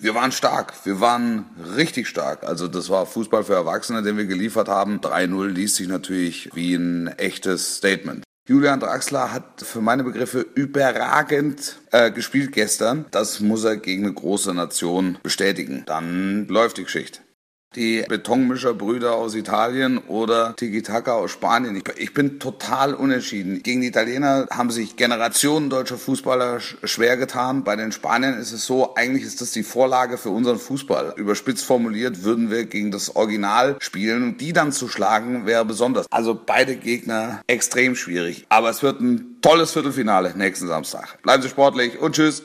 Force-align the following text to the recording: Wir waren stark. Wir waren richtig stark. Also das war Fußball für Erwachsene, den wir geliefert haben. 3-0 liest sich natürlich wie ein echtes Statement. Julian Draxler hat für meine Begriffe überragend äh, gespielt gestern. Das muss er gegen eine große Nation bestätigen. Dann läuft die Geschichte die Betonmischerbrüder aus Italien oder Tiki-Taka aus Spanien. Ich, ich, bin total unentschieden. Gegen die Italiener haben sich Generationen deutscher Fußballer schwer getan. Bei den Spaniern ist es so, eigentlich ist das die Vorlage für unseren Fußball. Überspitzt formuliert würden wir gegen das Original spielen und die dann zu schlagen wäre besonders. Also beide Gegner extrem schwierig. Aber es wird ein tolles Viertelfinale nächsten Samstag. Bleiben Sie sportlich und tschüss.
Wir 0.00 0.14
waren 0.14 0.30
stark. 0.30 0.74
Wir 0.84 1.00
waren 1.00 1.46
richtig 1.76 2.06
stark. 2.06 2.44
Also 2.44 2.68
das 2.68 2.88
war 2.88 3.04
Fußball 3.04 3.42
für 3.42 3.54
Erwachsene, 3.54 4.02
den 4.02 4.16
wir 4.16 4.26
geliefert 4.26 4.68
haben. 4.68 5.00
3-0 5.00 5.48
liest 5.48 5.74
sich 5.74 5.88
natürlich 5.88 6.50
wie 6.54 6.74
ein 6.74 7.08
echtes 7.18 7.78
Statement. 7.78 8.22
Julian 8.48 8.78
Draxler 8.78 9.32
hat 9.32 9.60
für 9.60 9.80
meine 9.80 10.04
Begriffe 10.04 10.46
überragend 10.54 11.80
äh, 11.90 12.12
gespielt 12.12 12.52
gestern. 12.52 13.06
Das 13.10 13.40
muss 13.40 13.64
er 13.64 13.76
gegen 13.76 14.04
eine 14.04 14.14
große 14.14 14.54
Nation 14.54 15.18
bestätigen. 15.24 15.82
Dann 15.84 16.46
läuft 16.46 16.78
die 16.78 16.84
Geschichte 16.84 17.20
die 17.74 18.04
Betonmischerbrüder 18.08 19.14
aus 19.14 19.34
Italien 19.34 19.98
oder 19.98 20.54
Tiki-Taka 20.56 21.12
aus 21.12 21.30
Spanien. 21.30 21.76
Ich, 21.76 21.84
ich, 21.96 22.14
bin 22.14 22.40
total 22.40 22.94
unentschieden. 22.94 23.62
Gegen 23.62 23.80
die 23.80 23.88
Italiener 23.88 24.46
haben 24.50 24.70
sich 24.70 24.96
Generationen 24.96 25.70
deutscher 25.70 25.98
Fußballer 25.98 26.60
schwer 26.60 27.16
getan. 27.16 27.64
Bei 27.64 27.76
den 27.76 27.92
Spaniern 27.92 28.38
ist 28.38 28.52
es 28.52 28.66
so, 28.66 28.94
eigentlich 28.94 29.24
ist 29.24 29.40
das 29.40 29.52
die 29.52 29.62
Vorlage 29.62 30.18
für 30.18 30.30
unseren 30.30 30.58
Fußball. 30.58 31.14
Überspitzt 31.16 31.64
formuliert 31.64 32.24
würden 32.24 32.50
wir 32.50 32.64
gegen 32.64 32.90
das 32.90 33.14
Original 33.14 33.76
spielen 33.80 34.22
und 34.22 34.40
die 34.40 34.52
dann 34.52 34.72
zu 34.72 34.88
schlagen 34.88 35.46
wäre 35.46 35.64
besonders. 35.64 36.06
Also 36.10 36.38
beide 36.46 36.76
Gegner 36.76 37.42
extrem 37.46 37.94
schwierig. 37.94 38.46
Aber 38.48 38.70
es 38.70 38.82
wird 38.82 39.00
ein 39.00 39.36
tolles 39.42 39.72
Viertelfinale 39.72 40.36
nächsten 40.36 40.66
Samstag. 40.68 41.20
Bleiben 41.22 41.42
Sie 41.42 41.48
sportlich 41.48 41.98
und 41.98 42.14
tschüss. 42.14 42.42